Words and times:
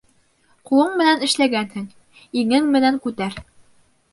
Ҡулың 0.69 0.95
менән 1.01 1.21
эшләгәнһең, 1.27 1.85
иңең 2.45 2.73
менән 2.79 2.99
күтәр. 3.05 3.39